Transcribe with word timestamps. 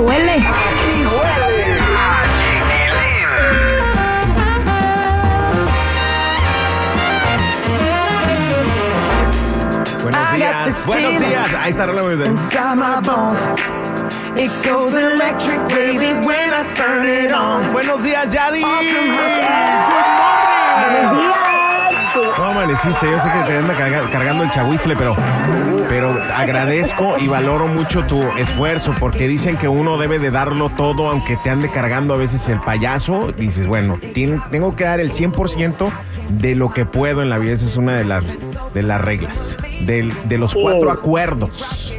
huele. 0.00 0.42
Buenos 10.02 10.32
días, 10.34 10.86
buenos 10.86 11.20
días. 11.20 11.48
Ahí 11.60 11.70
está 11.70 11.86
Rola 11.86 12.02
muy 12.02 12.16
bien. 12.16 12.30
inside 12.32 12.76
my 12.76 13.00
bones. 13.02 13.38
It 14.36 14.50
goes 14.62 14.94
electric, 14.94 15.58
baby, 15.68 16.12
when 16.26 16.52
I 16.52 16.64
turn 16.76 17.06
it 17.08 17.32
on. 17.32 17.72
Buenos 17.72 18.02
días, 18.02 18.32
Yadi. 18.32 18.60
Buenos 18.62 18.80
días. 18.82 19.86
¿Cómo 22.36 22.48
amaneciste? 22.48 23.06
Yo 23.10 23.18
sé 23.20 23.28
que 23.30 23.38
te 23.46 23.56
anda 23.58 23.74
carga- 23.74 24.10
cargando 24.10 24.44
el 24.44 24.50
chahuizle, 24.50 24.96
pero, 24.96 25.16
pero 25.88 26.10
agradezco 26.34 27.16
y 27.18 27.26
valoro 27.28 27.66
mucho 27.66 28.04
tu 28.04 28.22
esfuerzo 28.38 28.94
porque 28.98 29.28
dicen 29.28 29.56
que 29.56 29.68
uno 29.68 29.98
debe 29.98 30.18
de 30.18 30.30
darlo 30.30 30.70
todo 30.70 31.10
aunque 31.10 31.36
te 31.36 31.50
ande 31.50 31.68
cargando 31.70 32.14
a 32.14 32.16
veces 32.16 32.48
el 32.48 32.60
payaso. 32.60 33.32
Dices, 33.36 33.66
bueno, 33.66 33.98
tengo 34.50 34.76
que 34.76 34.84
dar 34.84 35.00
el 35.00 35.12
100% 35.12 35.90
de 36.30 36.54
lo 36.54 36.72
que 36.72 36.86
puedo 36.86 37.22
en 37.22 37.30
la 37.30 37.38
vida. 37.38 37.52
Esa 37.52 37.66
es 37.66 37.76
una 37.76 37.92
de 37.92 38.04
las, 38.04 38.24
de 38.74 38.82
las 38.82 39.00
reglas, 39.00 39.56
del- 39.82 40.12
de 40.28 40.38
los 40.38 40.54
cuatro 40.54 40.90
acuerdos 40.90 41.94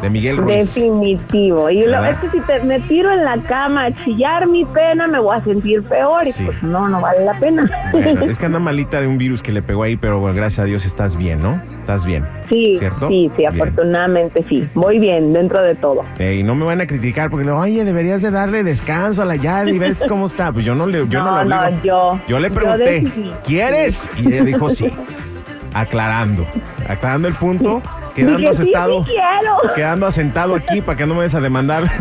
de 0.00 0.10
Miguel 0.10 0.36
Ruiz. 0.36 0.74
Definitivo. 0.74 1.70
Y 1.70 1.80
lo, 1.86 1.92
¿Verdad? 2.00 2.10
es 2.10 2.18
que 2.18 2.30
si 2.30 2.40
te, 2.46 2.60
me 2.60 2.80
tiro 2.80 3.10
en 3.12 3.24
la 3.24 3.40
cama 3.42 3.86
a 3.86 3.92
chillar 3.92 4.46
mi 4.46 4.64
pena, 4.64 5.06
me 5.06 5.18
voy 5.20 5.36
a 5.36 5.44
sentir 5.44 5.82
peor. 5.82 6.26
Y 6.26 6.32
Sí. 6.32 6.44
pues 6.44 6.62
no, 6.62 6.88
no 6.88 7.00
vale 7.00 7.24
la 7.24 7.38
pena. 7.38 7.68
Bueno, 7.92 8.24
es 8.26 8.38
que 8.38 8.46
anda 8.46 8.58
malita 8.58 9.00
de 9.00 9.06
un 9.06 9.18
virus 9.18 9.42
que 9.42 9.52
le 9.52 9.62
pegó 9.62 9.82
ahí, 9.82 9.96
pero 9.96 10.20
bueno, 10.20 10.36
gracias 10.36 10.60
a 10.60 10.64
Dios 10.64 10.86
estás 10.86 11.16
bien, 11.16 11.42
¿no? 11.42 11.60
Estás 11.80 12.04
bien. 12.04 12.24
Sí, 12.48 12.76
¿Cierto? 12.78 13.08
sí, 13.08 13.30
sí, 13.36 13.38
Bien. 13.38 13.54
afortunadamente 13.54 14.42
sí. 14.48 14.64
Voy 14.74 14.98
bien 14.98 15.32
dentro 15.32 15.62
de 15.62 15.74
todo. 15.74 16.02
Y 16.18 16.42
no 16.42 16.54
me 16.54 16.64
van 16.64 16.80
a 16.80 16.86
criticar 16.86 17.30
porque, 17.30 17.48
oye, 17.50 17.84
deberías 17.84 18.20
de 18.22 18.30
darle 18.30 18.62
descanso 18.62 19.22
a 19.22 19.24
la 19.24 19.36
Yadi, 19.36 19.78
ves 19.78 19.96
cómo 20.08 20.26
está. 20.26 20.52
Pues 20.52 20.64
yo 20.64 20.74
no 20.74 20.86
le, 20.86 21.06
yo 21.08 21.20
no, 21.20 21.42
No, 21.42 21.44
lo 21.44 21.70
no, 21.70 21.82
yo- 21.82 22.20
Yo 22.28 22.38
le 22.38 22.50
pregunté. 22.50 23.04
¿quieres? 23.44 24.08
Y 24.18 24.28
ella 24.32 24.44
dijo 24.44 24.70
sí. 24.70 24.90
Aclarando, 25.74 26.46
aclarando 26.86 27.28
el 27.28 27.34
punto, 27.34 27.80
quedando 28.14 28.38
Dije, 28.38 28.50
asentado, 28.50 29.04
sí 29.04 29.12
quedando 29.74 30.06
asentado 30.06 30.54
aquí 30.54 30.80
para 30.80 30.96
que 30.98 31.06
no 31.06 31.14
me 31.14 31.24
des 31.24 31.34
a 31.34 31.40
demandar. 31.40 31.90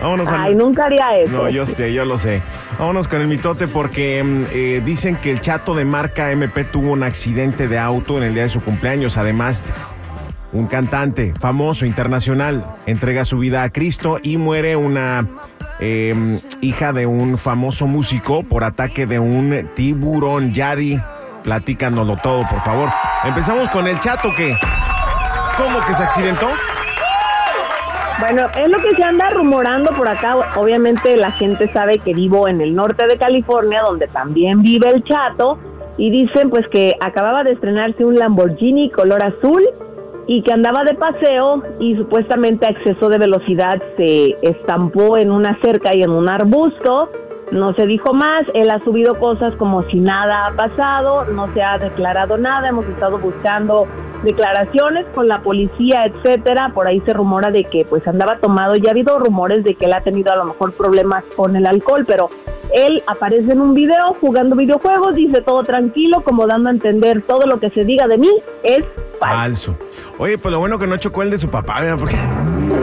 Vámonos 0.00 0.28
a 0.28 0.44
Ay, 0.44 0.54
nunca 0.54 0.84
haría 0.86 1.18
eso. 1.18 1.32
No, 1.32 1.48
yo 1.48 1.66
sé, 1.66 1.92
yo 1.92 2.04
lo 2.04 2.18
sé. 2.18 2.40
Vámonos 2.78 3.08
con 3.08 3.20
el 3.20 3.26
mitote 3.26 3.66
porque 3.66 4.22
mm, 4.22 4.44
eh, 4.52 4.82
dicen 4.84 5.16
que 5.16 5.30
el 5.32 5.40
chato 5.40 5.74
de 5.74 5.84
marca 5.84 6.30
MP 6.30 6.64
tuvo 6.64 6.92
un 6.92 7.02
accidente 7.02 7.66
de 7.68 7.78
auto 7.78 8.18
en 8.18 8.24
el 8.24 8.34
día 8.34 8.44
de 8.44 8.48
su 8.48 8.60
cumpleaños. 8.60 9.16
Además, 9.16 9.64
un 10.52 10.66
cantante 10.66 11.34
famoso 11.38 11.84
internacional 11.84 12.64
entrega 12.86 13.24
su 13.24 13.38
vida 13.38 13.62
a 13.62 13.70
Cristo 13.70 14.18
y 14.22 14.36
muere 14.36 14.76
una 14.76 15.26
eh, 15.80 16.40
hija 16.60 16.92
de 16.92 17.06
un 17.06 17.38
famoso 17.38 17.86
músico 17.86 18.42
por 18.42 18.64
ataque 18.64 19.06
de 19.06 19.18
un 19.18 19.70
tiburón. 19.74 20.52
Yari, 20.52 21.00
platícanoslo 21.42 22.16
todo, 22.22 22.42
por 22.48 22.60
favor. 22.60 22.88
Empezamos 23.24 23.68
con 23.70 23.86
el 23.86 23.98
chato 23.98 24.30
que... 24.36 24.54
¿Cómo 25.56 25.84
que 25.86 25.94
se 25.94 26.02
accidentó? 26.02 26.46
Bueno, 28.20 28.46
es 28.56 28.68
lo 28.68 28.78
que 28.78 28.96
se 28.96 29.04
anda 29.04 29.30
rumorando 29.30 29.90
por 29.96 30.08
acá. 30.08 30.36
Obviamente 30.56 31.16
la 31.16 31.32
gente 31.32 31.72
sabe 31.72 31.98
que 31.98 32.14
vivo 32.14 32.48
en 32.48 32.60
el 32.60 32.74
norte 32.74 33.06
de 33.06 33.16
California, 33.16 33.82
donde 33.82 34.08
también 34.08 34.62
vive 34.62 34.88
el 34.90 35.04
chato. 35.04 35.58
Y 35.96 36.10
dicen 36.10 36.50
pues 36.50 36.66
que 36.68 36.94
acababa 37.00 37.42
de 37.44 37.52
estrenarse 37.52 38.04
un 38.04 38.16
Lamborghini 38.16 38.90
color 38.90 39.24
azul 39.24 39.62
y 40.28 40.42
que 40.42 40.52
andaba 40.52 40.84
de 40.84 40.94
paseo 40.94 41.62
y 41.80 41.96
supuestamente 41.96 42.66
a 42.66 42.70
exceso 42.70 43.08
de 43.08 43.18
velocidad 43.18 43.82
se 43.96 44.36
estampó 44.42 45.16
en 45.16 45.30
una 45.30 45.58
cerca 45.62 45.94
y 45.94 46.02
en 46.02 46.10
un 46.10 46.28
arbusto. 46.28 47.10
No 47.50 47.72
se 47.74 47.86
dijo 47.86 48.12
más, 48.12 48.44
él 48.54 48.70
ha 48.70 48.82
subido 48.84 49.18
cosas 49.18 49.54
como 49.56 49.82
si 49.84 49.98
nada 49.98 50.46
ha 50.46 50.52
pasado, 50.52 51.24
no 51.24 51.52
se 51.54 51.62
ha 51.62 51.78
declarado 51.78 52.36
nada, 52.36 52.68
hemos 52.68 52.86
estado 52.86 53.18
buscando 53.18 53.86
declaraciones 54.22 55.06
con 55.14 55.26
la 55.26 55.40
policía, 55.40 56.04
etcétera. 56.04 56.72
Por 56.74 56.86
ahí 56.86 57.00
se 57.06 57.14
rumora 57.14 57.50
de 57.50 57.64
que 57.64 57.84
pues 57.84 58.06
andaba 58.06 58.38
tomado, 58.38 58.76
ya 58.76 58.90
ha 58.90 58.92
habido 58.92 59.18
rumores 59.18 59.64
de 59.64 59.74
que 59.74 59.86
él 59.86 59.94
ha 59.94 60.02
tenido 60.02 60.32
a 60.32 60.36
lo 60.36 60.44
mejor 60.44 60.72
problemas 60.72 61.24
con 61.36 61.56
el 61.56 61.66
alcohol, 61.66 62.04
pero 62.06 62.28
él 62.74 63.02
aparece 63.06 63.52
en 63.52 63.60
un 63.60 63.74
video 63.74 64.14
jugando 64.20 64.54
videojuegos, 64.54 65.14
dice 65.14 65.40
todo 65.40 65.62
tranquilo, 65.62 66.22
como 66.22 66.46
dando 66.46 66.68
a 66.68 66.72
entender 66.72 67.22
todo 67.22 67.46
lo 67.46 67.60
que 67.60 67.70
se 67.70 67.84
diga 67.84 68.06
de 68.06 68.18
mí 68.18 68.30
es 68.62 68.84
falso. 69.18 69.74
Falso. 69.74 69.78
Oye, 70.18 70.36
pues 70.36 70.52
lo 70.52 70.58
bueno 70.58 70.78
que 70.78 70.86
no 70.86 70.96
chocó 70.98 71.22
el 71.22 71.30
de 71.30 71.38
su 71.38 71.48
papá, 71.48 71.80
mira, 71.80 71.96
porque 71.96 72.16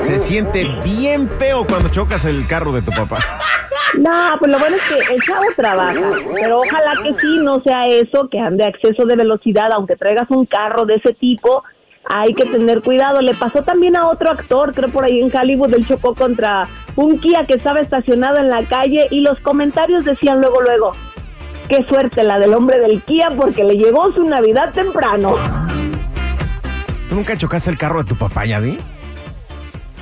se 0.03 0.19
siente 0.19 0.63
bien 0.83 1.27
feo 1.27 1.65
cuando 1.67 1.89
chocas 1.89 2.25
el 2.25 2.47
carro 2.47 2.71
de 2.71 2.81
tu 2.81 2.91
papá. 2.91 3.19
No, 3.97 4.35
pues 4.39 4.51
lo 4.51 4.59
bueno 4.59 4.75
es 4.75 4.83
que 4.83 5.13
el 5.13 5.21
chavo 5.23 5.45
trabaja, 5.55 6.17
pero 6.33 6.59
ojalá 6.59 7.01
que 7.03 7.13
sí 7.19 7.37
no 7.41 7.61
sea 7.61 7.81
eso, 7.87 8.27
que 8.29 8.39
ande 8.39 8.65
a 8.65 8.69
exceso 8.69 9.05
de 9.05 9.15
velocidad, 9.15 9.69
aunque 9.73 9.95
traigas 9.95 10.29
un 10.29 10.45
carro 10.45 10.85
de 10.85 10.95
ese 10.95 11.13
tipo, 11.13 11.63
hay 12.05 12.33
que 12.33 12.45
tener 12.45 12.81
cuidado. 12.81 13.21
Le 13.21 13.33
pasó 13.35 13.63
también 13.63 13.97
a 13.97 14.07
otro 14.07 14.31
actor, 14.31 14.73
creo 14.73 14.89
por 14.89 15.05
ahí 15.05 15.19
en 15.19 15.35
Hollywood, 15.35 15.73
él 15.73 15.87
chocó 15.87 16.13
contra 16.13 16.63
un 16.95 17.19
Kia 17.19 17.45
que 17.47 17.55
estaba 17.55 17.79
estacionado 17.79 18.37
en 18.37 18.49
la 18.49 18.65
calle 18.65 19.07
y 19.11 19.21
los 19.21 19.39
comentarios 19.41 20.03
decían 20.03 20.41
luego, 20.41 20.61
luego, 20.61 20.91
qué 21.69 21.85
suerte 21.87 22.23
la 22.23 22.39
del 22.39 22.53
hombre 22.53 22.79
del 22.79 23.01
Kia 23.03 23.29
porque 23.35 23.63
le 23.63 23.75
llegó 23.75 24.11
su 24.13 24.23
Navidad 24.23 24.73
temprano. 24.73 25.35
¿Tú 27.09 27.15
nunca 27.15 27.37
chocaste 27.37 27.71
el 27.71 27.77
carro 27.77 28.03
de 28.03 28.09
tu 28.09 28.15
papá, 28.15 28.45
Yadi? 28.45 28.77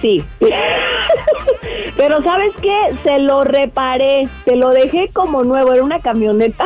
Sí. 0.01 0.23
Pero 2.05 2.21
¿sabes 2.21 2.53
qué? 2.61 2.97
Se 3.07 3.17
lo 3.19 3.43
reparé, 3.45 4.27
se 4.43 4.57
lo 4.57 4.71
dejé 4.71 5.09
como 5.13 5.41
nuevo, 5.43 5.71
era 5.73 5.81
una 5.83 5.99
camioneta. 5.99 6.65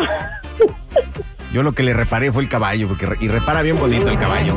Yo 1.54 1.62
lo 1.62 1.74
que 1.74 1.84
le 1.84 1.94
reparé 1.94 2.32
fue 2.32 2.42
el 2.42 2.50
caballo, 2.50 2.88
porque 2.88 3.06
re- 3.06 3.18
y 3.22 3.28
repara 3.28 3.62
bien 3.62 3.78
bonito 3.78 4.10
el 4.10 4.18
caballo. 4.18 4.56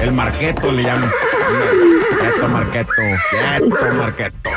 El 0.00 0.12
marqueto 0.12 0.70
le 0.70 0.84
llaman. 0.84 1.10
Quieto, 2.20 2.48
marqueto. 2.48 2.92
Quieto, 3.30 3.94
marqueto. 3.94 4.50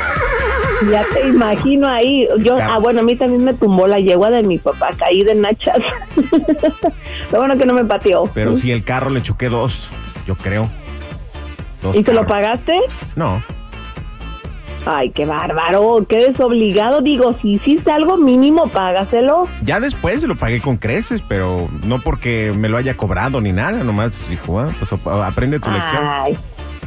Ya 0.90 1.04
te 1.12 1.26
imagino 1.28 1.88
ahí. 1.88 2.28
Yo, 2.38 2.54
Claro. 2.54 2.72
ah, 2.74 2.78
bueno, 2.78 3.00
a 3.00 3.02
mí 3.02 3.16
también 3.16 3.42
me 3.44 3.54
tumbó 3.54 3.88
la 3.88 3.98
yegua 3.98 4.30
de 4.30 4.42
mi 4.44 4.58
papá, 4.58 4.90
caí 4.98 5.24
de 5.24 5.34
nachas. 5.34 5.78
Lo 7.32 7.38
bueno 7.38 7.56
que 7.58 7.66
no 7.66 7.74
me 7.74 7.84
pateó. 7.84 8.24
Pero 8.34 8.54
si 8.54 8.70
el 8.70 8.84
carro 8.84 9.10
le 9.10 9.20
choqué 9.20 9.48
dos, 9.48 9.90
yo 10.26 10.36
creo. 10.36 10.68
Dos 11.82 11.96
¿Y 11.96 12.02
te 12.02 12.12
lo 12.12 12.24
pagaste? 12.26 12.72
No. 13.16 13.42
Ay, 14.84 15.10
qué 15.10 15.24
bárbaro, 15.26 16.04
qué 16.08 16.28
desobligado. 16.30 17.00
Digo, 17.02 17.36
si 17.40 17.52
hiciste 17.52 17.92
algo 17.92 18.16
mínimo, 18.16 18.68
págaselo. 18.68 19.44
Ya 19.62 19.78
después 19.78 20.20
se 20.22 20.26
lo 20.26 20.36
pagué 20.36 20.60
con 20.60 20.76
creces, 20.76 21.22
pero 21.28 21.68
no 21.86 22.00
porque 22.00 22.52
me 22.56 22.68
lo 22.68 22.76
haya 22.78 22.96
cobrado 22.96 23.40
ni 23.40 23.52
nada, 23.52 23.84
nomás 23.84 24.16
dijo, 24.28 24.58
ah, 24.58 24.68
pues 24.78 24.92
ap- 24.92 25.06
aprende 25.06 25.60
tu 25.60 25.70
lección. 25.70 26.02
Ay, 26.04 26.36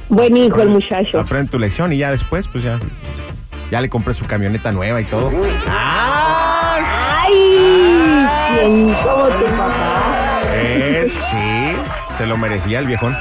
buen 0.10 0.36
hijo 0.36 0.62
el 0.62 0.70
muchacho. 0.70 1.20
Aprende 1.22 1.50
tu 1.52 1.58
lección 1.60 1.94
y 1.94 1.98
ya 2.00 2.12
después, 2.12 2.50
pues 2.50 2.66
ya, 2.66 2.80
ya 3.72 3.80
le 3.80 3.88
compré 3.88 4.14
su 4.14 4.26
camioneta 4.26 4.74
nueva 4.74 5.00
y 5.00 5.06
todo. 5.06 5.32
¡Ah! 5.70 6.80
Ay, 7.28 8.28
¿quién 8.60 8.94
como 9.04 9.26
tu 9.28 9.46
papá? 9.56 10.42
Eh, 10.54 11.06
sí, 11.08 12.16
se 12.18 12.26
lo 12.26 12.36
merecía 12.38 12.80
el 12.80 12.88
viejón. 12.88 13.16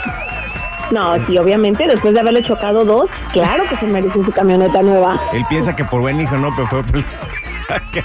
No, 0.90 1.26
sí, 1.26 1.38
obviamente, 1.38 1.86
después 1.86 2.14
de 2.14 2.20
haberle 2.20 2.42
chocado 2.42 2.84
dos, 2.84 3.10
claro 3.32 3.64
que 3.69 3.76
se 3.76 3.86
merece 3.86 4.22
su 4.25 4.31
camioneta 4.31 4.82
nueva. 4.82 5.19
Él 5.32 5.44
piensa 5.48 5.75
que 5.75 5.84
por 5.84 6.00
buen 6.00 6.20
hijo 6.20 6.36
no, 6.36 6.50
pero 6.54 6.69
fue 6.69 6.82
por, 6.84 7.04
que 7.92 8.02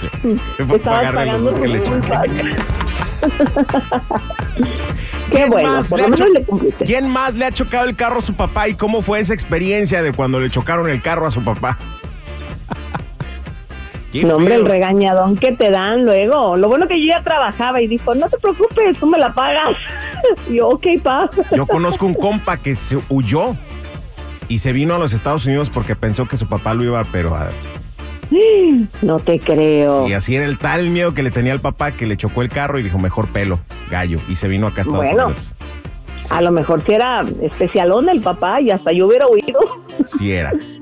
por 0.64 1.26
los 1.26 1.42
dos 1.44 1.58
que 1.58 1.68
le 1.68 1.82
choqué. 1.82 2.00
Qué 5.30 5.36
¿Quién 5.36 5.50
bueno, 5.50 5.68
más 5.72 5.88
por 5.88 5.98
le 6.00 6.08
lo 6.08 6.14
ha 6.14 6.16
menos 6.16 6.26
cho- 6.28 6.34
le 6.34 6.44
cumpliste. 6.44 6.84
¿Quién 6.84 7.08
más 7.08 7.34
le 7.34 7.44
ha 7.44 7.52
chocado 7.52 7.84
el 7.86 7.94
carro 7.96 8.18
a 8.18 8.22
su 8.22 8.34
papá 8.34 8.68
y 8.68 8.74
cómo 8.74 9.02
fue 9.02 9.20
esa 9.20 9.34
experiencia 9.34 10.02
de 10.02 10.12
cuando 10.12 10.40
le 10.40 10.50
chocaron 10.50 10.88
el 10.88 11.00
carro 11.02 11.26
a 11.26 11.30
su 11.30 11.44
papá? 11.44 11.76
¿Qué 14.12 14.24
No, 14.24 14.36
hombre, 14.36 14.56
el 14.56 14.66
regañadón 14.66 15.36
que 15.36 15.52
te 15.52 15.70
dan 15.70 16.04
luego. 16.04 16.56
Lo 16.56 16.68
bueno 16.68 16.88
que 16.88 17.00
yo 17.00 17.12
ya 17.12 17.22
trabajaba 17.22 17.80
y 17.80 17.86
dijo, 17.86 18.14
no 18.14 18.28
te 18.28 18.38
preocupes, 18.38 18.98
tú 18.98 19.06
me 19.06 19.18
la 19.18 19.32
pagas. 19.32 19.76
Y 20.50 20.56
yo, 20.56 20.68
ok, 20.68 20.86
pa. 21.02 21.30
Yo 21.54 21.66
conozco 21.66 22.06
un 22.06 22.14
compa 22.20 22.56
que 22.56 22.74
se 22.74 22.98
huyó 23.08 23.54
y 24.48 24.58
se 24.58 24.72
vino 24.72 24.94
a 24.94 24.98
los 24.98 25.12
Estados 25.14 25.46
Unidos 25.46 25.70
porque 25.70 25.94
pensó 25.96 26.26
que 26.26 26.36
su 26.36 26.46
papá 26.48 26.74
lo 26.74 26.82
iba, 26.84 27.02
pero 27.12 27.34
a- 27.36 27.50
No 29.02 29.18
te 29.18 29.38
creo. 29.40 30.06
y 30.08 30.12
así 30.12 30.34
era 30.36 30.44
el 30.44 30.58
tal 30.58 30.90
miedo 30.90 31.14
que 31.14 31.22
le 31.22 31.30
tenía 31.30 31.52
al 31.52 31.60
papá 31.60 31.92
que 31.92 32.06
le 32.06 32.16
chocó 32.16 32.42
el 32.42 32.48
carro 32.48 32.78
y 32.78 32.82
dijo 32.82 32.98
mejor 32.98 33.28
pelo, 33.32 33.60
gallo, 33.90 34.18
y 34.28 34.36
se 34.36 34.46
vino 34.48 34.66
acá 34.66 34.80
a 34.80 34.82
Estados 34.82 35.04
Bueno. 35.06 35.26
Unidos. 35.26 35.54
A 36.30 36.40
lo 36.42 36.52
mejor 36.52 36.84
si 36.86 36.92
era 36.92 37.24
especialón 37.42 38.08
el 38.08 38.20
papá 38.20 38.60
y 38.60 38.70
hasta 38.70 38.92
yo 38.92 39.06
hubiera 39.06 39.26
huido. 39.26 39.58
Sí 40.04 40.32
era. 40.32 40.52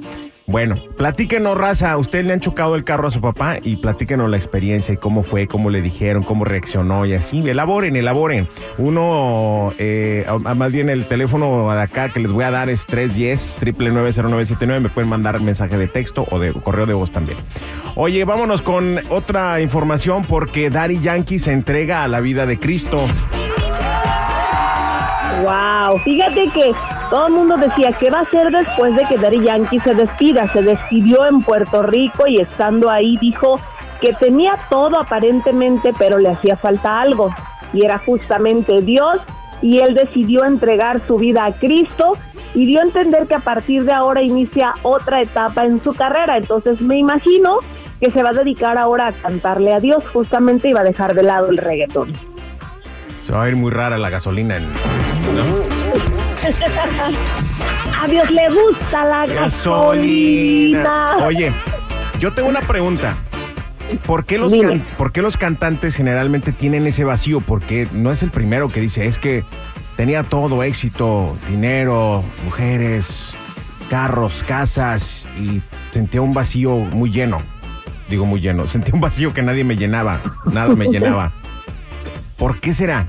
Bueno, 0.49 0.77
platíquenos, 0.97 1.59
raza. 1.59 1.95
¿Usted 1.99 2.25
le 2.25 2.33
han 2.33 2.41
chocado 2.41 2.75
el 2.75 2.83
carro 2.83 3.09
a 3.09 3.11
su 3.11 3.21
papá? 3.21 3.59
Y 3.63 3.77
platíquenos 3.77 4.31
la 4.31 4.39
experiencia 4.39 4.95
y 4.95 4.97
cómo 4.97 5.23
fue, 5.23 5.47
cómo 5.47 5.69
le 5.69 5.83
dijeron, 5.83 6.23
cómo 6.23 6.47
reaccionó 6.47 7.05
y 7.05 7.13
así. 7.13 7.47
Elaboren, 7.47 7.97
elaboren. 7.97 8.49
Uno, 8.79 9.75
eh, 9.79 10.27
más 10.41 10.73
bien 10.73 10.89
el 10.89 11.05
teléfono 11.05 11.71
de 11.71 11.83
acá 11.83 12.09
que 12.09 12.21
les 12.21 12.33
voy 12.33 12.45
a 12.45 12.51
dar 12.51 12.71
es 12.71 12.87
310 12.87 13.59
999 13.93 14.81
Me 14.81 14.89
pueden 14.89 15.11
mandar 15.11 15.39
mensaje 15.39 15.77
de 15.77 15.87
texto 15.87 16.27
o 16.31 16.39
de 16.39 16.55
correo 16.55 16.87
de 16.87 16.95
voz 16.95 17.11
también. 17.11 17.37
Oye, 17.95 18.25
vámonos 18.25 18.63
con 18.63 19.01
otra 19.11 19.61
información 19.61 20.25
porque 20.25 20.71
Daddy 20.71 21.01
Yankee 21.01 21.39
se 21.41 21.53
entrega 21.53 22.05
a 22.05 22.09
la 22.09 22.21
vida 22.21 22.47
de 22.47 22.59
Cristo. 22.59 23.07
Wow, 25.43 25.99
fíjate 26.05 26.49
que 26.55 26.73
todo 27.11 27.27
el 27.29 27.33
mundo 27.33 27.57
decía 27.57 27.93
qué 27.99 28.11
va 28.11 28.19
a 28.19 28.23
hacer 28.23 28.51
después 28.51 28.95
de 28.95 29.05
que 29.05 29.17
Daddy 29.17 29.43
Yankee 29.43 29.81
se 29.81 29.95
despida. 29.95 30.47
Se 30.49 30.63
despidió 30.63 31.27
en 31.27 31.43
Puerto 31.43 31.83
Rico 31.83 32.27
y 32.27 32.41
estando 32.41 32.91
ahí 32.91 33.17
dijo 33.19 33.61
que 34.01 34.13
tenía 34.15 34.57
todo 34.71 35.01
aparentemente, 35.01 35.93
pero 35.99 36.19
le 36.19 36.31
hacía 36.31 36.57
falta 36.57 37.01
algo 37.01 37.35
y 37.73 37.85
era 37.85 37.99
justamente 37.99 38.81
Dios 38.83 39.21
y 39.61 39.79
él 39.81 39.95
decidió 39.95 40.45
entregar 40.45 41.01
su 41.07 41.17
vida 41.17 41.47
a 41.47 41.53
Cristo 41.53 42.17
y 42.55 42.67
dio 42.67 42.81
a 42.81 42.85
entender 42.85 43.27
que 43.27 43.35
a 43.35 43.41
partir 43.41 43.85
de 43.85 43.93
ahora 43.93 44.23
inicia 44.23 44.75
otra 44.83 45.23
etapa 45.23 45.65
en 45.65 45.83
su 45.83 45.95
carrera. 45.95 46.37
Entonces 46.37 46.81
me 46.81 46.99
imagino 46.99 47.59
que 48.01 48.11
se 48.11 48.23
va 48.23 48.31
a 48.31 48.33
dedicar 48.33 48.79
ahora 48.79 49.09
a 49.09 49.13
cantarle 49.13 49.75
a 49.75 49.81
Dios, 49.81 50.05
justamente 50.13 50.69
y 50.69 50.73
va 50.73 50.81
a 50.81 50.85
dejar 50.85 51.15
de 51.15 51.25
lado 51.25 51.49
el 51.49 51.59
reggaetón. 51.59 52.13
Se 53.23 53.33
va 53.33 53.45
a 53.45 53.49
ir 53.49 53.57
muy 53.57 53.71
rara 53.71 53.99
la 53.99 54.11
gasolina 54.11 54.57
en... 54.57 54.73
¿no? 55.35 56.28
A 58.01 58.07
Dios 58.07 58.31
le 58.31 58.49
gusta 58.49 59.05
la 59.05 59.27
gasolina. 59.27 61.17
Oye, 61.25 61.53
yo 62.21 62.33
tengo 62.33 62.49
una 62.49 62.61
pregunta. 62.61 63.17
¿Por 64.07 64.25
qué, 64.27 64.37
los 64.39 64.53
can- 64.55 64.85
por 64.99 65.13
qué 65.13 65.23
los 65.23 65.37
cantantes 65.39 65.97
generalmente 65.97 66.53
tienen 66.53 66.87
ese 66.87 67.05
vacío? 67.05 67.41
Porque 67.41 67.89
no 67.93 68.13
es 68.13 68.23
el 68.23 68.31
primero 68.31 68.69
que 68.71 68.81
dice, 68.81 69.07
es 69.07 69.17
que 69.19 69.45
tenía 69.97 70.23
todo 70.25 70.63
éxito, 70.63 71.37
dinero, 71.49 72.23
mujeres, 72.45 73.33
carros, 73.89 74.45
casas 74.47 75.25
y 75.41 75.63
sentía 75.91 76.21
un 76.21 76.35
vacío 76.35 76.77
muy 76.77 77.11
lleno. 77.11 77.41
Digo 78.11 78.27
muy 78.27 78.41
lleno, 78.41 78.69
sentía 78.69 78.95
un 78.95 79.01
vacío 79.01 79.33
que 79.33 79.43
nadie 79.43 79.65
me 79.65 79.77
llenaba, 79.77 80.21
nada 80.53 80.75
me 80.77 80.87
llenaba. 80.89 81.33
¿Por 82.37 82.61
qué 82.61 82.73
será? 82.75 83.07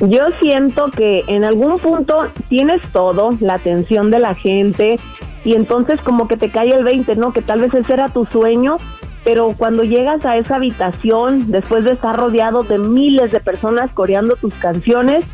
Yo 0.00 0.22
siento 0.40 0.90
que 0.90 1.24
en 1.26 1.44
algún 1.44 1.78
punto 1.78 2.28
tienes 2.48 2.80
todo, 2.92 3.36
la 3.40 3.54
atención 3.54 4.10
de 4.10 4.18
la 4.18 4.34
gente, 4.34 4.98
y 5.44 5.54
entonces 5.54 6.00
como 6.00 6.26
que 6.26 6.36
te 6.36 6.50
cae 6.50 6.68
el 6.68 6.84
20, 6.84 7.16
¿no? 7.16 7.32
Que 7.32 7.42
tal 7.42 7.60
vez 7.60 7.74
ese 7.74 7.92
era 7.92 8.08
tu 8.08 8.24
sueño, 8.26 8.76
pero 9.24 9.54
cuando 9.56 9.82
llegas 9.82 10.24
a 10.24 10.36
esa 10.36 10.56
habitación, 10.56 11.50
después 11.50 11.84
de 11.84 11.92
estar 11.92 12.16
rodeado 12.16 12.62
de 12.62 12.78
miles 12.78 13.30
de 13.30 13.40
personas 13.40 13.90
coreando 13.92 14.36
tus 14.36 14.54
canciones, 14.54 15.24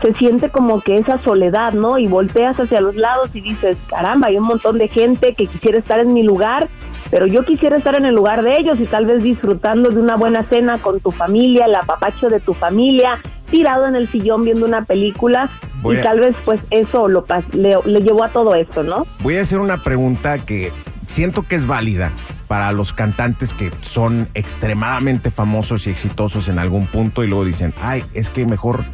se 0.00 0.14
siente 0.14 0.50
como 0.50 0.80
que 0.80 0.96
esa 0.96 1.18
soledad, 1.22 1.72
¿no? 1.72 1.98
Y 1.98 2.06
volteas 2.06 2.58
hacia 2.58 2.80
los 2.80 2.94
lados 2.96 3.30
y 3.34 3.40
dices, 3.40 3.76
caramba, 3.88 4.28
hay 4.28 4.36
un 4.36 4.46
montón 4.46 4.78
de 4.78 4.88
gente 4.88 5.34
que 5.34 5.46
quisiera 5.46 5.78
estar 5.78 6.00
en 6.00 6.12
mi 6.12 6.22
lugar, 6.22 6.68
pero 7.10 7.26
yo 7.26 7.44
quisiera 7.44 7.76
estar 7.76 7.96
en 7.96 8.06
el 8.06 8.14
lugar 8.14 8.42
de 8.42 8.52
ellos 8.58 8.80
y 8.80 8.86
tal 8.86 9.06
vez 9.06 9.22
disfrutando 9.22 9.90
de 9.90 10.00
una 10.00 10.16
buena 10.16 10.48
cena 10.48 10.80
con 10.80 11.00
tu 11.00 11.10
familia, 11.10 11.66
el 11.66 11.74
apapacho 11.74 12.28
de 12.28 12.40
tu 12.40 12.52
familia, 12.52 13.20
tirado 13.52 13.86
en 13.86 13.94
el 13.94 14.10
sillón 14.10 14.42
viendo 14.42 14.66
una 14.66 14.84
película 14.84 15.48
Voy 15.82 15.94
y 15.96 15.98
a- 16.00 16.02
tal 16.02 16.18
vez 16.18 16.34
pues 16.44 16.60
eso 16.70 17.06
lo 17.06 17.24
le, 17.52 17.76
le 17.84 18.00
llevó 18.00 18.24
a 18.24 18.28
todo 18.30 18.56
esto, 18.56 18.82
¿no? 18.82 19.06
Voy 19.20 19.36
a 19.36 19.42
hacer 19.42 19.60
una 19.60 19.84
pregunta 19.84 20.38
que 20.44 20.72
siento 21.06 21.42
que 21.42 21.54
es 21.56 21.66
válida 21.66 22.10
para 22.48 22.72
los 22.72 22.92
cantantes 22.92 23.54
que 23.54 23.70
son 23.82 24.28
extremadamente 24.34 25.30
famosos 25.30 25.86
y 25.86 25.90
exitosos 25.90 26.48
en 26.48 26.58
algún 26.58 26.86
punto 26.86 27.22
y 27.22 27.28
luego 27.28 27.44
dicen, 27.44 27.72
ay, 27.80 28.04
es 28.14 28.30
que 28.30 28.44
mejor, 28.46 28.84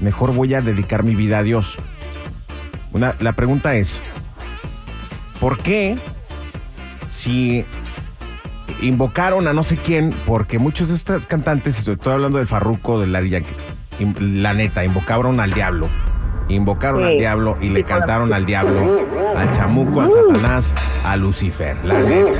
mejor 0.00 0.32
voy 0.34 0.54
a 0.54 0.60
dedicar 0.60 1.02
mi 1.02 1.14
vida 1.14 1.38
a 1.38 1.42
Dios. 1.42 1.76
Una, 2.92 3.14
la 3.20 3.32
pregunta 3.32 3.74
es, 3.76 4.00
¿por 5.40 5.58
qué 5.58 5.96
si 7.06 7.64
invocaron 8.82 9.46
a 9.48 9.52
no 9.52 9.62
sé 9.62 9.76
quién, 9.76 10.14
porque 10.26 10.58
muchos 10.58 10.88
de 10.88 10.96
estos 10.96 11.26
cantantes, 11.26 11.78
estoy 11.78 12.12
hablando 12.12 12.38
del 12.38 12.46
Farruco, 12.46 13.00
del 13.00 13.12
Larry 13.12 13.30
Yankee, 13.30 13.54
la 14.20 14.54
neta, 14.54 14.84
invocaron 14.84 15.40
al 15.40 15.52
diablo. 15.52 15.88
Invocaron 16.48 17.00
Sí. 17.00 17.06
al 17.12 17.18
diablo 17.18 17.56
y 17.60 17.70
le 17.70 17.82
cantaron 17.82 18.32
al 18.32 18.46
diablo, 18.46 19.00
al 19.36 19.50
chamuco, 19.52 20.00
al 20.00 20.12
satanás, 20.12 20.72
a 21.04 21.16
Lucifer, 21.16 21.76
la 21.84 22.00
neta. 22.00 22.38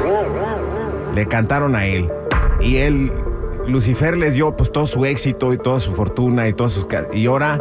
Le 1.15 1.27
cantaron 1.27 1.75
a 1.75 1.87
él. 1.87 2.09
Y 2.61 2.77
él, 2.77 3.11
Lucifer 3.67 4.17
les 4.17 4.35
dio 4.35 4.57
pues 4.57 4.71
todo 4.71 4.87
su 4.87 5.05
éxito 5.05 5.53
y 5.53 5.59
toda 5.59 5.81
su 5.81 5.93
fortuna 5.95 6.47
y 6.49 6.53
todas 6.53 6.73
sus... 6.73 6.87
Y 7.13 7.27
ahora 7.27 7.61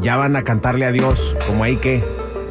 ya 0.00 0.16
van 0.18 0.36
a 0.36 0.44
cantarle 0.44 0.84
a 0.84 0.92
Dios, 0.92 1.34
como 1.46 1.64
ahí 1.64 1.76
que... 1.76 2.04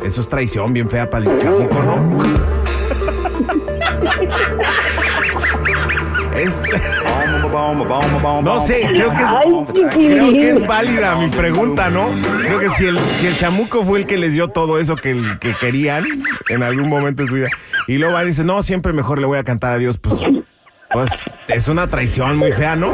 Eso 0.03 0.21
es 0.21 0.27
traición 0.27 0.73
bien 0.73 0.89
fea 0.89 1.11
para 1.11 1.31
el 1.31 1.37
chamuco, 1.37 1.83
¿no? 1.83 1.95
Es, 6.35 6.61
no 8.43 8.59
sé, 8.61 8.81
creo 8.93 9.09
que, 9.11 9.23
es, 9.23 9.31
creo 9.73 10.31
que 10.31 10.49
es 10.49 10.67
válida 10.67 11.15
mi 11.15 11.29
pregunta, 11.29 11.89
¿no? 11.89 12.07
Creo 12.41 12.59
que 12.59 12.69
si 12.75 12.85
el, 12.85 12.99
si 13.15 13.27
el 13.27 13.37
chamuco 13.37 13.83
fue 13.83 13.99
el 13.99 14.05
que 14.05 14.17
les 14.17 14.33
dio 14.33 14.47
todo 14.47 14.79
eso 14.79 14.95
que, 14.95 15.19
que 15.39 15.53
querían 15.53 16.05
en 16.49 16.63
algún 16.63 16.89
momento 16.89 17.23
de 17.23 17.27
su 17.27 17.35
vida, 17.35 17.49
y 17.87 17.97
luego 17.97 18.13
van 18.13 18.25
y 18.25 18.27
dicen, 18.27 18.47
no, 18.47 18.63
siempre 18.63 18.93
mejor 18.93 19.19
le 19.19 19.25
voy 19.27 19.37
a 19.37 19.43
cantar 19.43 19.73
a 19.73 19.77
Dios, 19.77 19.97
pues, 19.97 20.21
pues 20.91 21.11
es 21.47 21.67
una 21.67 21.87
traición 21.87 22.37
muy 22.37 22.51
fea, 22.51 22.75
¿no? 22.75 22.91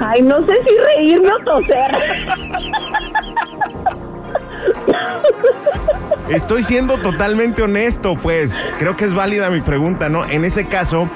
Ay, 0.00 0.22
no 0.22 0.36
sé 0.46 0.54
si 0.66 0.76
reírme 0.96 1.28
o 1.28 1.44
toser. 1.44 1.92
Estoy 6.28 6.62
siendo 6.62 6.98
totalmente 6.98 7.62
honesto, 7.62 8.16
pues. 8.16 8.54
Creo 8.78 8.96
que 8.96 9.04
es 9.04 9.14
válida 9.14 9.50
mi 9.50 9.60
pregunta, 9.60 10.08
¿no? 10.08 10.24
En 10.24 10.44
ese 10.44 10.66
caso, 10.66 11.08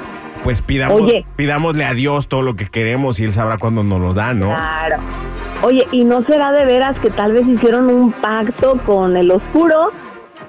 pues 0.45 0.63
pidamos, 0.63 1.01
Oye. 1.03 1.25
pidámosle 1.37 1.85
a 1.85 1.95
Dios 1.95 2.29
todo 2.29 2.43
lo 2.43 2.55
que 2.57 2.67
queremos 2.67 3.19
y 3.21 3.25
Él 3.25 3.33
sabrá 3.33 3.59
cuándo 3.59 3.83
nos 3.85 4.01
lo 4.01 4.15
da, 4.15 4.35
¿no? 4.35 4.49
Claro. 4.49 4.97
Oye, 5.63 5.87
¿y 5.91 6.05
no 6.05 6.23
será 6.25 6.53
de 6.53 6.65
veras 6.65 6.99
que 6.99 7.11
tal 7.11 7.33
vez 7.33 7.47
hicieron 7.47 7.89
un 7.89 8.13
pacto 8.13 8.77
con 8.87 9.17
el 9.17 9.31
oscuro 9.31 9.91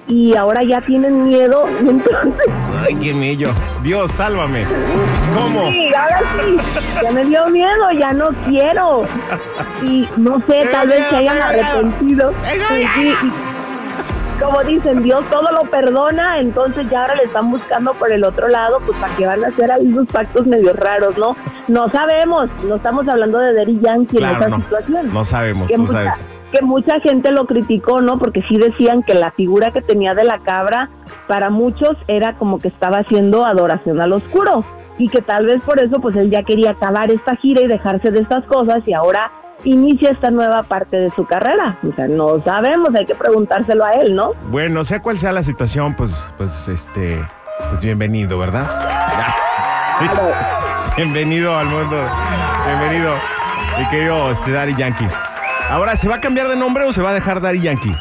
y 0.07 0.35
ahora 0.35 0.61
ya 0.63 0.79
tienen 0.81 1.25
miedo? 1.27 1.67
Entonces, 1.79 2.45
Ay, 2.85 2.95
qué 2.95 3.13
mello. 3.13 3.51
Dios, 3.83 4.11
sálvame. 4.11 4.65
Pues, 4.65 5.27
¿Cómo? 5.35 5.69
sí, 5.71 5.89
ahora 5.95 6.19
sí, 6.35 6.57
ya 7.03 7.11
me 7.11 7.25
dio 7.25 7.47
miedo, 7.49 7.91
ya 7.99 8.13
no 8.13 8.27
quiero. 8.45 9.03
Y 9.81 10.07
no 10.17 10.39
sé, 10.47 10.67
tal 10.71 10.87
vez 10.87 11.03
se 11.07 11.15
hayan 11.15 11.37
arrepentido. 11.41 12.31
Tengo 12.47 12.65
Sí, 12.95 13.17
como 14.41 14.63
dicen, 14.63 15.03
Dios 15.03 15.21
todo 15.31 15.51
lo 15.51 15.69
perdona, 15.69 16.39
entonces 16.39 16.89
ya 16.89 17.01
ahora 17.01 17.15
le 17.15 17.23
están 17.23 17.51
buscando 17.51 17.93
por 17.93 18.11
el 18.11 18.23
otro 18.23 18.47
lado, 18.47 18.77
pues 18.85 18.97
para 18.97 19.15
que 19.15 19.25
van 19.25 19.43
a 19.43 19.47
hacer 19.49 19.71
ahí 19.71 19.85
unos 19.87 20.07
pactos 20.07 20.47
medio 20.47 20.73
raros, 20.73 21.17
¿no? 21.17 21.35
No 21.67 21.89
sabemos, 21.89 22.49
no 22.67 22.75
estamos 22.75 23.07
hablando 23.07 23.37
de 23.39 23.53
Daddy 23.53 23.79
Yankee 23.81 24.17
en 24.17 24.23
Claro, 24.23 24.39
esa 24.39 24.49
no. 24.49 24.57
situación. 24.61 25.13
No 25.13 25.25
sabemos, 25.25 25.67
que 25.67 25.75
tú 25.75 25.81
mucha, 25.83 25.93
sabes. 26.11 26.27
que 26.51 26.61
mucha 26.61 26.99
gente 27.01 27.31
lo 27.31 27.45
criticó, 27.45 28.01
¿no? 28.01 28.17
Porque 28.17 28.41
sí 28.47 28.57
decían 28.57 29.03
que 29.03 29.13
la 29.13 29.31
figura 29.31 29.71
que 29.71 29.81
tenía 29.81 30.13
de 30.13 30.23
la 30.23 30.39
cabra 30.39 30.89
para 31.27 31.49
muchos 31.49 31.91
era 32.07 32.35
como 32.37 32.59
que 32.59 32.69
estaba 32.69 32.99
haciendo 32.99 33.45
adoración 33.45 33.99
al 34.01 34.13
oscuro 34.13 34.63
y 34.97 35.07
que 35.09 35.21
tal 35.21 35.45
vez 35.45 35.61
por 35.61 35.81
eso 35.81 35.99
pues 36.01 36.15
él 36.17 36.29
ya 36.29 36.43
quería 36.43 36.71
acabar 36.71 37.09
esta 37.11 37.35
gira 37.37 37.61
y 37.61 37.67
dejarse 37.67 38.11
de 38.11 38.19
estas 38.19 38.43
cosas 38.45 38.79
y 38.85 38.93
ahora 38.93 39.31
inicia 39.63 40.11
esta 40.11 40.31
nueva 40.31 40.63
parte 40.63 40.97
de 40.97 41.09
su 41.11 41.25
carrera. 41.25 41.77
O 41.89 41.95
sea, 41.95 42.07
no 42.07 42.41
sabemos, 42.43 42.89
hay 42.97 43.05
que 43.05 43.15
preguntárselo 43.15 43.85
a 43.85 43.91
él, 43.91 44.15
¿no? 44.15 44.33
Bueno, 44.49 44.83
sea 44.83 45.01
cual 45.01 45.17
sea 45.17 45.31
la 45.31 45.43
situación, 45.43 45.95
pues, 45.95 46.11
pues, 46.37 46.67
este, 46.67 47.21
pues 47.69 47.83
bienvenido, 47.83 48.37
¿verdad? 48.37 48.67
Bienvenido 50.95 51.57
al 51.57 51.67
mundo. 51.67 51.97
Bienvenido, 52.65 53.13
mi 53.77 53.87
querido 53.87 54.31
este, 54.31 54.51
Daddy 54.51 54.75
Yankee. 54.75 55.07
Ahora, 55.69 55.95
¿se 55.95 56.09
va 56.09 56.15
a 56.15 56.19
cambiar 56.19 56.47
de 56.47 56.55
nombre 56.55 56.83
o 56.83 56.93
se 56.93 57.01
va 57.01 57.11
a 57.11 57.13
dejar 57.13 57.41
Daddy 57.41 57.61
Yankee? 57.61 57.95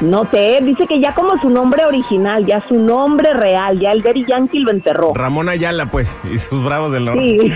No 0.00 0.28
sé, 0.30 0.60
dice 0.62 0.86
que 0.86 1.00
ya 1.00 1.14
como 1.14 1.38
su 1.38 1.48
nombre 1.48 1.84
original, 1.86 2.44
ya 2.44 2.62
su 2.68 2.74
nombre 2.74 3.32
real, 3.32 3.80
ya 3.80 3.92
el 3.92 4.02
Daddy 4.02 4.26
Yankee 4.26 4.60
lo 4.60 4.70
enterró. 4.70 5.14
Ramón 5.14 5.48
Ayala, 5.48 5.90
pues, 5.90 6.16
y 6.30 6.38
sus 6.38 6.62
bravos 6.62 6.92
del 6.92 7.06
norte. 7.06 7.22
Sí. 7.22 7.52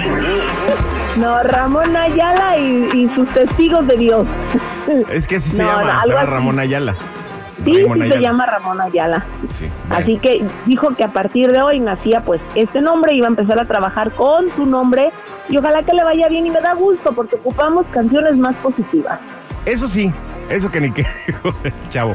No, 1.19 1.43
Ramón 1.43 1.95
Ayala 1.97 2.57
y, 2.57 2.89
y 2.95 3.09
sus 3.15 3.29
testigos 3.31 3.87
de 3.87 3.97
Dios. 3.97 4.27
Es 5.11 5.27
que 5.27 5.37
así 5.37 5.51
se 5.51 5.63
llama, 5.63 6.03
se 6.03 6.09
llama. 6.09 6.25
Ramón 6.25 6.59
Ayala. 6.59 6.95
Sí, 7.65 7.73
sí 7.75 8.09
se 8.09 8.21
llama 8.21 8.47
Ramón 8.47 8.81
Ayala. 8.81 9.23
Sí, 9.53 9.69
bueno. 9.89 10.03
Así 10.03 10.17
que 10.17 10.43
dijo 10.65 10.95
que 10.95 11.05
a 11.05 11.09
partir 11.09 11.53
de 11.53 11.61
hoy 11.61 11.79
nacía 11.79 12.23
pues 12.23 12.41
este 12.55 12.81
nombre, 12.81 13.15
iba 13.15 13.27
a 13.27 13.31
empezar 13.31 13.61
a 13.61 13.67
trabajar 13.67 14.13
con 14.13 14.49
su 14.57 14.65
nombre 14.65 15.11
y 15.51 15.59
ojalá 15.59 15.83
que 15.83 15.93
le 15.93 16.03
vaya 16.03 16.29
bien 16.29 16.47
y 16.47 16.51
me 16.51 16.61
da 16.61 16.73
gusto 16.73 17.13
porque 17.13 17.37
ocupamos 17.37 17.87
canciones 17.89 18.37
más 18.39 18.57
positivas. 18.57 19.21
Eso 19.67 19.87
sí, 19.87 20.11
Eso 20.51 20.69
que 20.71 20.81
ni 20.81 20.91
qué 20.91 21.07
dijo 21.27 21.55
el 21.63 21.73
chavo. 21.91 22.15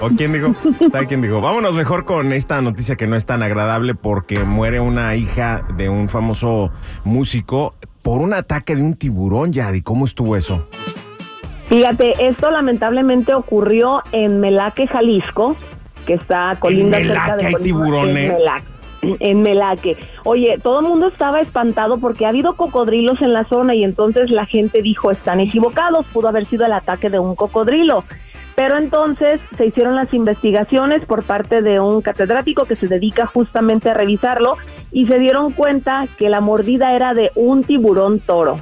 ¿O 0.00 0.08
quién 0.08 0.32
dijo? 0.32 0.52
¿Sabe 0.90 1.06
quién 1.06 1.22
dijo? 1.22 1.40
Vámonos 1.40 1.74
mejor 1.74 2.04
con 2.04 2.32
esta 2.32 2.60
noticia 2.60 2.96
que 2.96 3.06
no 3.06 3.14
es 3.14 3.24
tan 3.24 3.42
agradable 3.42 3.94
porque 3.94 4.40
muere 4.40 4.80
una 4.80 5.14
hija 5.14 5.64
de 5.76 5.88
un 5.88 6.08
famoso 6.08 6.72
músico 7.04 7.74
por 8.02 8.20
un 8.20 8.34
ataque 8.34 8.74
de 8.74 8.82
un 8.82 8.94
tiburón, 8.94 9.52
Yadi. 9.52 9.82
¿Cómo 9.82 10.06
estuvo 10.06 10.36
eso? 10.36 10.68
Fíjate, 11.66 12.14
esto 12.26 12.50
lamentablemente 12.50 13.34
ocurrió 13.34 14.02
en 14.10 14.40
Melaque, 14.40 14.88
Jalisco, 14.88 15.56
que 16.06 16.14
está 16.14 16.56
colinda 16.58 16.98
¿En 16.98 17.06
cerca 17.06 17.36
de 17.36 17.46
hay 17.46 17.54
tiburones? 17.62 18.30
En 18.30 18.32
Melaque. 18.34 18.77
En 19.02 19.42
Melaque. 19.42 19.96
Oye, 20.24 20.58
todo 20.62 20.80
el 20.80 20.86
mundo 20.86 21.08
estaba 21.08 21.40
espantado 21.40 21.98
porque 21.98 22.26
ha 22.26 22.30
habido 22.30 22.56
cocodrilos 22.56 23.20
en 23.22 23.32
la 23.32 23.44
zona 23.44 23.74
y 23.74 23.84
entonces 23.84 24.30
la 24.30 24.46
gente 24.46 24.82
dijo, 24.82 25.10
están 25.10 25.40
equivocados, 25.40 26.06
pudo 26.12 26.28
haber 26.28 26.46
sido 26.46 26.66
el 26.66 26.72
ataque 26.72 27.08
de 27.08 27.18
un 27.18 27.36
cocodrilo. 27.36 28.04
Pero 28.56 28.76
entonces 28.76 29.40
se 29.56 29.66
hicieron 29.66 29.94
las 29.94 30.12
investigaciones 30.12 31.04
por 31.06 31.22
parte 31.22 31.62
de 31.62 31.78
un 31.78 32.02
catedrático 32.02 32.64
que 32.64 32.74
se 32.74 32.88
dedica 32.88 33.26
justamente 33.26 33.88
a 33.88 33.94
revisarlo 33.94 34.54
y 34.90 35.06
se 35.06 35.20
dieron 35.20 35.52
cuenta 35.52 36.08
que 36.18 36.28
la 36.28 36.40
mordida 36.40 36.92
era 36.92 37.14
de 37.14 37.30
un 37.36 37.62
tiburón 37.62 38.18
toro 38.18 38.56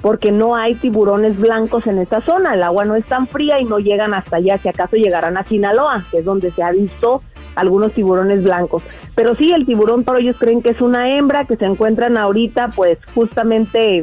porque 0.00 0.32
no 0.32 0.56
hay 0.56 0.76
tiburones 0.76 1.38
blancos 1.38 1.86
en 1.86 1.98
esta 1.98 2.20
zona, 2.22 2.54
el 2.54 2.62
agua 2.62 2.84
no 2.84 2.96
es 2.96 3.04
tan 3.06 3.26
fría 3.26 3.60
y 3.60 3.64
no 3.64 3.78
llegan 3.78 4.14
hasta 4.14 4.36
allá, 4.36 4.58
si 4.58 4.68
acaso 4.68 4.96
llegarán 4.96 5.36
a 5.36 5.44
Sinaloa, 5.44 6.06
que 6.10 6.18
es 6.18 6.24
donde 6.24 6.50
se 6.52 6.62
ha 6.62 6.70
visto 6.70 7.22
algunos 7.56 7.92
tiburones 7.92 8.42
blancos. 8.42 8.82
Pero 9.14 9.34
sí, 9.36 9.50
el 9.52 9.66
tiburón 9.66 10.04
toro 10.04 10.18
ellos 10.18 10.36
creen 10.38 10.62
que 10.62 10.70
es 10.70 10.80
una 10.80 11.16
hembra 11.16 11.44
que 11.44 11.56
se 11.56 11.64
encuentran 11.64 12.18
ahorita 12.18 12.68
pues 12.74 12.98
justamente, 13.14 14.02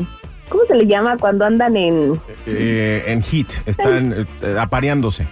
¿cómo 0.49 0.63
se 0.67 0.75
le 0.75 0.85
llama 0.85 1.17
cuando 1.17 1.45
andan 1.45 1.75
en... 1.75 2.19
Eh, 2.45 3.03
en 3.07 3.21
hit, 3.21 3.51
están 3.65 4.13
eh, 4.41 4.57
apareándose. 4.59 5.27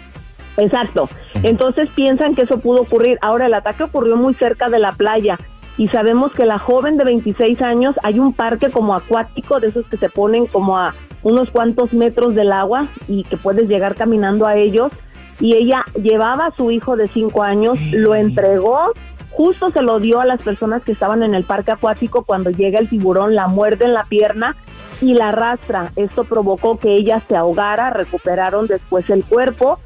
Exacto. 0.58 1.10
Entonces 1.44 1.90
piensan 1.96 2.36
que 2.36 2.44
eso 2.44 2.60
pudo 2.60 2.82
ocurrir. 2.82 3.18
Ahora, 3.22 3.48
el 3.48 3.54
ataque 3.54 3.84
ocurrió 3.84 4.16
muy 4.16 4.34
cerca 4.36 4.70
de 4.70 4.80
la 4.80 4.94
playa 4.94 5.38
y 5.78 5.88
sabemos 5.90 6.32
que 6.32 6.46
la 6.46 6.58
joven 6.58 6.98
de 6.98 7.04
26 7.04 7.62
años, 7.62 7.96
hay 8.04 8.20
un 8.20 8.34
parque 8.34 8.70
como 8.70 8.96
acuático, 8.96 9.60
de 9.60 9.68
esos 9.68 9.86
que 9.88 9.98
se 9.98 10.10
ponen 10.10 10.46
como 10.48 10.78
a 10.78 10.96
unos 11.24 11.50
cuantos 11.50 11.92
metros 11.92 12.36
del 12.36 12.52
agua 12.52 12.88
y 13.08 13.24
que 13.24 13.36
puedes 13.36 13.68
llegar 13.68 13.96
caminando 13.96 14.46
a 14.46 14.56
ellos. 14.56 14.92
Y 15.40 15.56
ella 15.56 15.84
llevaba 16.02 16.48
a 16.48 16.56
su 16.56 16.72
hijo 16.72 16.96
de 16.96 17.08
5 17.08 17.44
años, 17.44 17.78
lo 17.92 18.16
entregó, 18.16 18.94
justo 19.32 19.70
se 19.72 19.82
lo 19.82 20.00
dio 20.00 20.22
a 20.22 20.26
las 20.26 20.42
personas 20.42 20.84
que 20.84 20.94
estaban 20.94 21.22
en 21.24 21.36
el 21.36 21.44
parque 21.44 21.72
acuático 21.72 22.24
cuando 22.24 22.52
llega 22.52 22.80
el 22.80 22.90
tiburón, 22.90 23.36
la 23.36 23.48
muerde 23.48 23.86
en 23.86 23.94
la 23.94 24.06
pierna 24.06 24.56
y 25.02 25.14
la 25.14 25.30
arrastra. 25.30 25.92
Esto 25.96 26.24
provocó 26.24 26.80
que 26.80 26.94
ella 26.94 27.22
se 27.28 27.36
ahogara, 27.36 27.90
recuperaron 27.90 28.68
después 28.68 29.10
el 29.10 29.26
cuerpo 29.26 29.80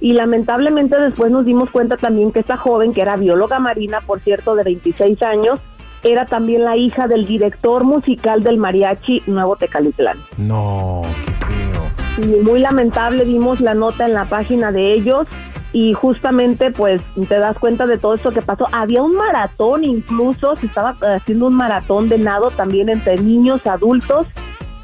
y 0.00 0.12
lamentablemente 0.12 0.98
después 0.98 1.30
nos 1.30 1.44
dimos 1.44 1.70
cuenta 1.70 1.96
también 1.96 2.32
que 2.32 2.40
esta 2.40 2.56
joven, 2.56 2.92
que 2.92 3.02
era 3.02 3.16
bióloga 3.16 3.58
marina, 3.58 4.00
por 4.00 4.20
cierto, 4.20 4.54
de 4.54 4.64
26 4.64 5.22
años, 5.22 5.60
era 6.02 6.26
también 6.26 6.64
la 6.64 6.76
hija 6.76 7.08
del 7.08 7.26
director 7.26 7.84
musical 7.84 8.42
del 8.42 8.58
mariachi 8.58 9.22
Nuevo 9.26 9.56
Tecalitlán. 9.56 10.18
No. 10.36 11.02
Y 12.18 12.26
muy 12.26 12.60
lamentable, 12.60 13.24
vimos 13.24 13.60
la 13.60 13.74
nota 13.74 14.06
en 14.06 14.12
la 14.12 14.24
página 14.24 14.70
de 14.70 14.92
ellos 14.92 15.26
y 15.72 15.92
justamente 15.92 16.70
pues 16.70 17.02
te 17.28 17.38
das 17.38 17.58
cuenta 17.58 17.86
de 17.86 17.98
todo 17.98 18.14
esto 18.14 18.30
que 18.30 18.40
pasó. 18.40 18.66
Había 18.70 19.02
un 19.02 19.16
maratón 19.16 19.82
incluso, 19.82 20.54
se 20.56 20.66
estaba 20.66 20.96
haciendo 21.16 21.48
un 21.48 21.56
maratón 21.56 22.08
de 22.08 22.18
nado 22.18 22.50
también 22.50 22.88
entre 22.88 23.16
niños, 23.18 23.66
adultos 23.66 24.28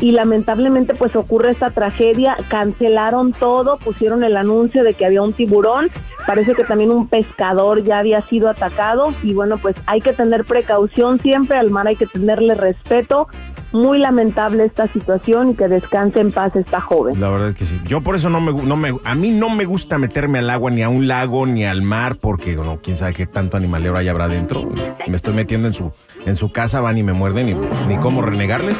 y 0.01 0.13
lamentablemente 0.13 0.95
pues 0.95 1.15
ocurre 1.15 1.53
esta 1.53 1.71
tragedia, 1.71 2.37
cancelaron 2.49 3.33
todo, 3.33 3.79
pusieron 3.79 4.25
el 4.25 4.37
anuncio 4.37 4.83
de 4.83 4.95
que 4.95 5.07
había 5.07 5.23
un 5.23 5.35
tiburón, 5.35 5.91
parece 6.27 6.55
que 6.55 6.65
también 6.65 6.91
un 6.91 7.07
pescador 7.07 7.85
ya 7.85 7.99
había 7.99 8.23
sido 8.23 8.49
atacado 8.49 9.15
y 9.23 9.35
bueno 9.35 9.59
pues 9.59 9.77
hay 9.87 10.01
que 10.01 10.13
tener 10.13 10.45
precaución 10.45 11.21
siempre, 11.21 11.59
al 11.59 11.71
mar 11.71 11.87
hay 11.87 11.97
que 11.97 12.07
tenerle 12.07 12.55
respeto, 12.55 13.29
muy 13.73 13.99
lamentable 13.99 14.65
esta 14.65 14.89
situación 14.89 15.51
y 15.51 15.55
que 15.55 15.69
descanse 15.69 16.21
en 16.21 16.33
paz 16.33 16.55
esta 16.57 16.81
joven. 16.81 17.21
La 17.21 17.31
verdad 17.31 17.51
es 17.51 17.57
que 17.57 17.65
sí. 17.65 17.81
Yo 17.87 18.01
por 18.01 18.17
eso 18.17 18.31
no 18.31 18.41
me, 18.41 18.53
no 18.53 18.77
me, 18.77 18.93
a 19.05 19.15
mí 19.15 19.31
no 19.31 19.51
me 19.51 19.65
gusta 19.65 19.99
meterme 19.99 20.39
al 20.39 20.51
agua, 20.51 20.71
ni 20.71 20.83
a 20.83 20.89
un 20.89 21.07
lago, 21.07 21.47
ni 21.47 21.65
al 21.65 21.83
mar, 21.83 22.17
porque 22.21 22.57
bueno, 22.57 22.79
quién 22.83 22.97
sabe 22.97 23.15
qué 23.15 23.27
tanto 23.27 23.57
animalero 23.57 23.97
hay 23.97 24.09
habrá 24.09 24.25
adentro. 24.25 24.69
Me 25.07 25.17
estoy 25.17 25.35
metiendo 25.35 25.69
en 25.69 25.75
su, 25.75 25.93
en 26.27 26.37
su 26.37 26.53
casa, 26.53 26.81
van 26.81 26.99
y 26.99 27.03
me 27.03 27.13
muerden, 27.13 27.49
y 27.49 27.55
ni 27.89 27.97
cómo 27.99 28.23
renegarles. 28.23 28.79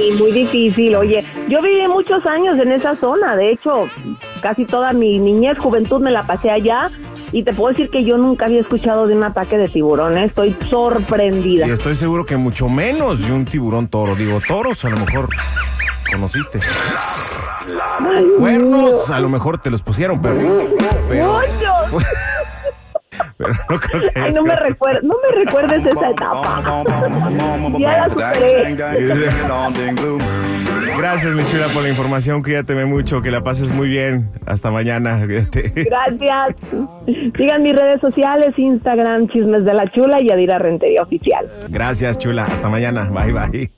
Y 0.00 0.12
muy 0.16 0.32
difícil, 0.32 0.96
oye, 0.96 1.24
yo 1.48 1.60
viví 1.60 1.86
muchos 1.86 2.24
años 2.26 2.58
en 2.58 2.72
esa 2.72 2.96
zona, 2.96 3.36
de 3.36 3.52
hecho, 3.52 3.82
casi 4.40 4.64
toda 4.64 4.92
mi 4.92 5.18
niñez, 5.18 5.58
juventud 5.58 6.00
me 6.00 6.10
la 6.10 6.22
pasé 6.22 6.50
allá 6.50 6.90
y 7.32 7.42
te 7.44 7.52
puedo 7.54 7.70
decir 7.70 7.90
que 7.90 8.04
yo 8.04 8.18
nunca 8.18 8.44
había 8.46 8.60
escuchado 8.60 9.06
de 9.06 9.16
un 9.16 9.24
ataque 9.24 9.56
de 9.58 9.68
tiburón, 9.68 10.16
¿eh? 10.18 10.26
estoy 10.26 10.56
sorprendida. 10.68 11.66
Y 11.66 11.70
estoy 11.70 11.96
seguro 11.96 12.26
que 12.26 12.36
mucho 12.36 12.68
menos 12.68 13.20
de 13.26 13.32
un 13.32 13.44
tiburón 13.46 13.88
toro. 13.88 14.14
Digo, 14.14 14.40
toros 14.46 14.84
a 14.84 14.90
lo 14.90 14.98
mejor 14.98 15.28
conociste. 16.10 16.60
Ay, 18.00 18.26
Cuernos 18.38 18.80
mío. 19.08 19.14
a 19.14 19.20
lo 19.20 19.28
mejor 19.28 19.58
te 19.58 19.70
los 19.70 19.80
pusieron, 19.82 20.20
pero... 20.20 20.36
pero, 21.08 21.32
¡Muchos! 21.32 22.04
pero 23.36 23.54
no 23.68 23.78
creo 23.80 24.02
que 24.02 24.20
Ay, 24.20 24.32
no 24.34 24.42
me, 24.42 24.54
recuer- 24.56 25.00
no 25.02 25.14
me 25.22 25.44
recuerdes 25.44 25.86
esa 25.86 26.10
etapa. 26.10 26.62
Ya 27.78 27.98
la 27.98 28.08
superé. 28.10 28.76
Gracias, 30.96 31.34
mi 31.34 31.44
chula, 31.44 31.68
por 31.68 31.82
la 31.82 31.88
información. 31.88 32.42
Cuídateme 32.42 32.84
mucho, 32.84 33.22
que 33.22 33.30
la 33.30 33.42
pases 33.42 33.70
muy 33.70 33.88
bien. 33.88 34.30
Hasta 34.46 34.70
mañana. 34.70 35.20
Cuídate. 35.26 35.72
Gracias. 35.74 36.56
Sigan 37.36 37.62
mis 37.62 37.74
redes 37.74 38.00
sociales, 38.00 38.54
Instagram, 38.56 39.28
Chismes 39.28 39.64
de 39.64 39.74
la 39.74 39.90
Chula 39.92 40.18
y 40.20 40.30
Adira 40.30 40.58
Rentería 40.58 41.02
Oficial. 41.02 41.50
Gracias, 41.68 42.18
chula. 42.18 42.44
Hasta 42.44 42.68
mañana. 42.68 43.04
Bye, 43.10 43.32
bye. 43.32 43.70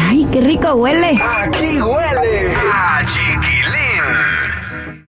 Ay, 0.00 0.26
qué 0.32 0.40
rico 0.40 0.74
huele. 0.74 1.18
Aquí 1.20 1.80
huele 1.80 2.54
a 2.72 3.04